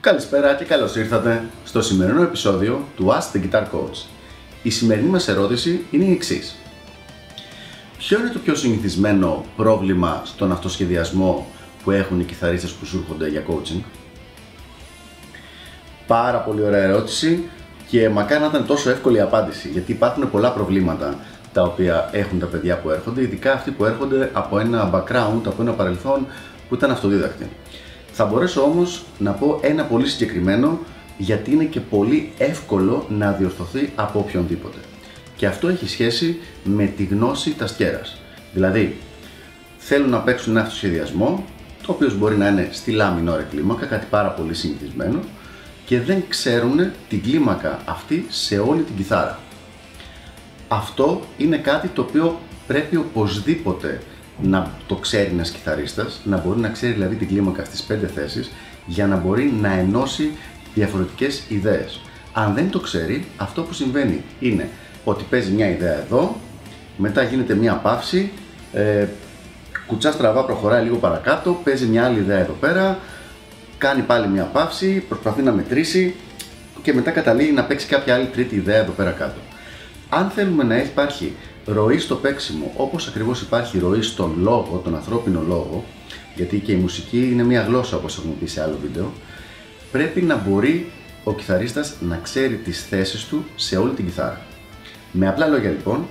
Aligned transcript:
Καλησπέρα 0.00 0.54
και 0.54 0.64
καλώς 0.64 0.96
ήρθατε 0.96 1.44
στο 1.64 1.82
σημερινό 1.82 2.22
επεισόδιο 2.22 2.84
του 2.96 3.06
Ask 3.08 3.36
the 3.36 3.42
Guitar 3.42 3.62
Coach. 3.62 4.06
Η 4.62 4.70
σημερινή 4.70 5.08
μας 5.08 5.28
ερώτηση 5.28 5.86
είναι 5.90 6.04
η 6.04 6.12
εξής. 6.12 6.54
Ποιο 7.98 8.18
είναι 8.18 8.28
το 8.28 8.38
πιο 8.38 8.54
συνηθισμένο 8.54 9.44
πρόβλημα 9.56 10.22
στον 10.24 10.52
αυτοσχεδιασμό 10.52 11.46
που 11.84 11.90
έχουν 11.90 12.20
οι 12.20 12.24
κιθαρίστες 12.24 12.72
που 12.72 12.84
σου 12.86 12.98
έρχονται 12.98 13.28
για 13.28 13.44
coaching? 13.48 13.82
Πάρα 16.06 16.38
πολύ 16.38 16.62
ωραία 16.62 16.82
ερώτηση 16.82 17.48
και 17.90 18.08
μακάρι 18.08 18.40
να 18.40 18.46
ήταν 18.46 18.66
τόσο 18.66 18.90
εύκολη 18.90 19.16
η 19.16 19.20
απάντηση 19.20 19.68
γιατί 19.68 19.92
υπάρχουν 19.92 20.30
πολλά 20.30 20.52
προβλήματα 20.52 21.18
τα 21.52 21.62
οποία 21.62 22.08
έχουν 22.12 22.38
τα 22.38 22.46
παιδιά 22.46 22.78
που 22.78 22.90
έρχονται, 22.90 23.22
ειδικά 23.22 23.52
αυτοί 23.52 23.70
που 23.70 23.84
έρχονται 23.84 24.30
από 24.32 24.58
ένα 24.58 24.90
background, 24.94 25.40
από 25.46 25.56
ένα 25.60 25.72
παρελθόν 25.72 26.26
που 26.68 26.74
ήταν 26.74 26.90
αυτοδίδακτοι. 26.90 27.48
Θα 28.12 28.24
μπορέσω 28.24 28.62
όμως 28.62 29.04
να 29.18 29.32
πω 29.32 29.58
ένα 29.62 29.84
πολύ 29.84 30.06
συγκεκριμένο 30.06 30.78
γιατί 31.18 31.52
είναι 31.52 31.64
και 31.64 31.80
πολύ 31.80 32.32
εύκολο 32.38 33.06
να 33.08 33.32
διορθωθεί 33.32 33.92
από 33.94 34.18
οποιονδήποτε. 34.18 34.78
Και 35.36 35.46
αυτό 35.46 35.68
έχει 35.68 35.88
σχέση 35.88 36.38
με 36.64 36.84
τη 36.84 37.04
γνώση 37.04 37.50
ταστιέρας. 37.50 38.20
Δηλαδή, 38.52 38.96
θέλουν 39.78 40.10
να 40.10 40.18
παίξουν 40.18 40.52
ένα 40.52 40.60
αυτοσχεδιασμό, 40.60 41.44
το 41.86 41.92
οποίο 41.92 42.12
μπορεί 42.18 42.36
να 42.36 42.48
είναι 42.48 42.68
στη 42.72 42.90
λάμινο 42.90 43.36
κλίμακα, 43.50 43.86
κάτι 43.86 44.06
πάρα 44.10 44.28
πολύ 44.28 44.54
συνηθισμένο, 44.54 45.20
και 45.88 46.00
δεν 46.00 46.24
ξέρουν 46.28 46.90
την 47.08 47.22
κλίμακα 47.22 47.78
αυτή 47.84 48.26
σε 48.28 48.58
όλη 48.58 48.82
την 48.82 48.96
κιθάρα. 48.96 49.38
Αυτό 50.68 51.20
είναι 51.36 51.56
κάτι 51.56 51.88
το 51.88 52.02
οποίο 52.02 52.40
πρέπει 52.66 52.96
οπωσδήποτε 52.96 54.00
να 54.42 54.70
το 54.86 54.94
ξέρει 54.94 55.30
ένας 55.30 55.50
κιθαρίστας, 55.50 56.20
να 56.24 56.36
μπορεί 56.36 56.60
να 56.60 56.68
ξέρει 56.68 56.92
δηλαδή 56.92 57.14
την 57.14 57.28
κλίμακα 57.28 57.64
στις 57.64 57.82
πέντε 57.82 58.06
θέσεις 58.06 58.50
για 58.86 59.06
να 59.06 59.16
μπορεί 59.16 59.54
να 59.60 59.72
ενώσει 59.72 60.30
διαφορετικές 60.74 61.42
ιδέες. 61.48 62.00
Αν 62.32 62.54
δεν 62.54 62.70
το 62.70 62.80
ξέρει, 62.80 63.26
αυτό 63.36 63.62
που 63.62 63.72
συμβαίνει 63.72 64.22
είναι 64.40 64.68
ότι 65.04 65.24
παίζει 65.30 65.50
μια 65.50 65.70
ιδέα 65.70 65.98
εδώ, 65.98 66.36
μετά 66.96 67.22
γίνεται 67.22 67.54
μια 67.54 67.74
παύση, 67.74 68.30
ε, 68.72 69.06
κουτσά 69.86 70.12
στραβά 70.12 70.44
προχωράει 70.44 70.82
λίγο 70.82 70.96
παρακάτω, 70.96 71.60
παίζει 71.64 71.86
μια 71.86 72.04
άλλη 72.04 72.18
ιδέα 72.18 72.38
εδώ 72.38 72.56
πέρα, 72.60 72.98
κάνει 73.78 74.02
πάλι 74.02 74.28
μια 74.28 74.44
παύση, 74.44 75.04
προσπαθεί 75.08 75.42
να 75.42 75.52
μετρήσει 75.52 76.14
και 76.82 76.94
μετά 76.94 77.10
καταλήγει 77.10 77.52
να 77.52 77.64
παίξει 77.64 77.86
κάποια 77.86 78.14
άλλη 78.14 78.26
τρίτη 78.26 78.54
ιδέα 78.54 78.76
εδώ 78.76 78.92
πέρα 78.92 79.10
κάτω. 79.10 79.40
Αν 80.08 80.30
θέλουμε 80.30 80.64
να 80.64 80.76
υπάρχει 80.76 81.32
ροή 81.64 81.98
στο 81.98 82.14
παίξιμο, 82.14 82.72
όπως 82.76 83.08
ακριβώς 83.08 83.40
υπάρχει 83.40 83.78
ροή 83.78 84.02
στον 84.02 84.34
λόγο, 84.38 84.80
τον 84.84 84.94
ανθρώπινο 84.94 85.42
λόγο, 85.48 85.84
γιατί 86.34 86.58
και 86.58 86.72
η 86.72 86.76
μουσική 86.76 87.28
είναι 87.32 87.42
μια 87.42 87.62
γλώσσα 87.62 87.96
όπως 87.96 88.18
έχουμε 88.18 88.34
πει 88.40 88.46
σε 88.46 88.62
άλλο 88.62 88.78
βίντεο, 88.82 89.12
πρέπει 89.92 90.22
να 90.22 90.36
μπορεί 90.36 90.90
ο 91.24 91.34
κιθαρίστας 91.34 91.94
να 92.00 92.16
ξέρει 92.22 92.54
τις 92.54 92.86
θέσεις 92.86 93.24
του 93.24 93.44
σε 93.56 93.76
όλη 93.76 93.92
την 93.94 94.04
κιθάρα. 94.04 94.40
Με 95.12 95.28
απλά 95.28 95.46
λόγια 95.46 95.70
λοιπόν, 95.70 96.06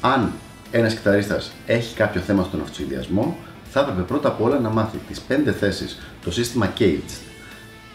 αν 0.00 0.32
ένας 0.70 0.94
κιθαρίστας 0.94 1.52
έχει 1.66 1.94
κάποιο 1.94 2.20
θέμα 2.20 2.42
στον 2.42 2.60
αυτοσυνδυασμό, 2.60 3.36
θα 3.72 3.80
έπρεπε 3.80 4.00
πρώτα 4.00 4.28
απ' 4.28 4.42
όλα 4.42 4.58
να 4.58 4.70
μάθει 4.70 4.98
τις 5.08 5.20
πέντε 5.20 5.52
θέσεις, 5.52 5.98
το 6.24 6.30
σύστημα 6.30 6.72
Caged, 6.78 7.20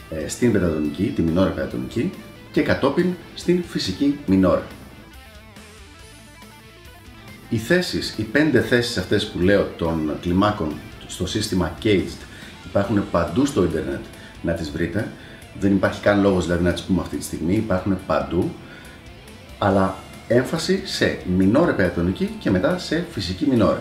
ε, 0.10 0.28
στην 0.28 0.52
πεντατονική, 0.52 1.12
τη 1.16 1.22
μινόρα 1.22 1.50
πεντατονική 1.50 2.12
και 2.52 2.62
κατόπιν 2.62 3.14
στην 3.36 3.64
φυσική 3.64 4.20
μινόρα. 4.26 4.68
Οι 7.50 7.58
θέσεις, 7.58 8.16
οι 8.18 8.24
πέντε 8.24 8.62
θέσεις 8.62 8.98
αυτές 8.98 9.28
που 9.28 9.40
λέω 9.40 9.68
των 9.78 10.12
κλιμάκων 10.22 10.74
στο 11.08 11.28
σύστημα 11.28 11.78
Caged 11.84 12.26
υπάρχουν 12.66 13.04
παντού 13.12 13.46
στο 13.46 13.64
ίντερνετ 13.64 14.02
να 14.42 14.54
τις 14.54 14.72
βρείτε. 14.72 15.12
Δεν 15.60 15.72
υπάρχει 15.72 16.02
καν 16.02 16.22
λόγος 16.22 16.46
δηλαδή 16.46 16.64
να 16.64 16.74
τις 16.74 16.82
πούμε 16.82 17.02
αυτή 17.02 17.18
τη 17.18 17.24
στιγμή, 17.24 17.56
υπάρχουν 17.56 17.98
παντού. 18.08 18.52
Αλλά 19.58 19.96
έμφαση 20.28 20.82
σε 20.86 21.18
μινόρε 21.38 21.72
πεντατονική 21.72 22.36
και 22.40 22.50
μετά 22.50 22.78
σε 22.78 23.06
φυσική 23.12 23.46
μινόρε. 23.46 23.80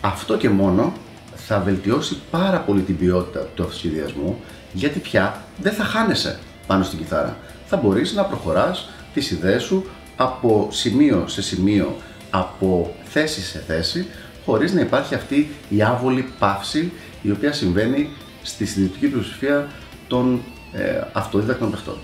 Αυτό 0.00 0.36
και 0.36 0.48
μόνο 0.48 0.92
θα 1.34 1.60
βελτιώσει 1.60 2.20
πάρα 2.30 2.60
πολύ 2.60 2.82
την 2.82 2.98
ποιότητα 2.98 3.40
του 3.54 3.62
αυτοσχεδιασμού 3.62 4.40
γιατί 4.72 4.98
πια 4.98 5.44
δεν 5.60 5.72
θα 5.72 5.84
χάνεσαι 5.84 6.38
πάνω 6.66 6.84
στην 6.84 6.98
κιθάρα. 6.98 7.36
Θα 7.66 7.76
μπορείς 7.76 8.12
να 8.12 8.24
προχωράς 8.24 8.88
τις 9.14 9.30
ιδέες 9.30 9.62
σου 9.62 9.86
από 10.16 10.68
σημείο 10.70 11.24
σε 11.28 11.42
σημείο 11.42 11.96
από 12.30 12.94
θέση 13.04 13.40
σε 13.40 13.64
θέση 13.66 14.06
χωρίς 14.44 14.72
να 14.72 14.80
υπάρχει 14.80 15.14
αυτή 15.14 15.50
η 15.68 15.82
άβολη 15.82 16.32
παύση 16.38 16.92
η 17.22 17.30
οποία 17.30 17.52
συμβαίνει 17.52 18.10
στη 18.42 18.66
συντηρητική 18.66 19.06
πλειοψηφία 19.06 19.68
των 20.08 20.40
ε, 20.72 21.00
αυτοδίδακτων 21.12 21.70
παιχτών. 21.70 21.98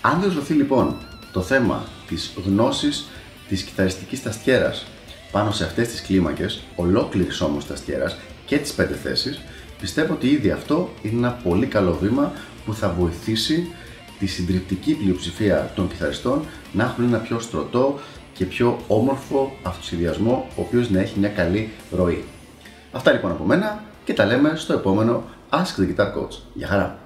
Αν 0.00 0.20
διορθωθεί 0.20 0.52
λοιπόν 0.52 0.96
το 1.32 1.42
θέμα 1.42 1.84
της 2.08 2.32
γνώσης 2.44 3.06
της 3.48 3.62
κιθαριστικής 3.62 4.22
ταστιέρας 4.22 4.86
πάνω 5.36 5.50
σε 5.50 5.64
αυτές 5.64 5.88
τις 5.88 6.02
κλίμακες, 6.02 6.62
ολόκληρης 6.76 7.40
όμως 7.40 7.66
ταστιέρας 7.66 8.16
και 8.46 8.58
τις 8.58 8.72
πέντε 8.72 8.94
θέσεις, 8.94 9.40
πιστεύω 9.80 10.12
ότι 10.12 10.26
ήδη 10.26 10.50
αυτό 10.50 10.88
είναι 11.02 11.16
ένα 11.16 11.30
πολύ 11.30 11.66
καλό 11.66 11.98
βήμα 12.00 12.32
που 12.64 12.74
θα 12.74 12.88
βοηθήσει 12.88 13.72
τη 14.18 14.26
συντριπτική 14.26 14.94
πλειοψηφία 14.94 15.72
των 15.74 15.88
κιθαριστών 15.88 16.44
να 16.72 16.84
έχουν 16.84 17.04
ένα 17.04 17.18
πιο 17.18 17.40
στρωτό 17.40 17.98
και 18.32 18.44
πιο 18.44 18.78
όμορφο 18.86 19.56
αυτοσχεδιασμό, 19.62 20.46
ο 20.56 20.60
οποίος 20.60 20.90
να 20.90 21.00
έχει 21.00 21.18
μια 21.18 21.28
καλή 21.28 21.70
ροή. 21.90 22.24
Αυτά 22.92 23.12
λοιπόν 23.12 23.30
από 23.30 23.44
μένα 23.44 23.84
και 24.04 24.14
τα 24.14 24.24
λέμε 24.24 24.52
στο 24.56 24.72
επόμενο 24.72 25.24
Ask 25.50 25.80
the 25.80 25.96
Guitar 25.96 26.06
Coach. 26.06 26.38
Γεια 26.54 26.66
χαρά! 26.66 26.98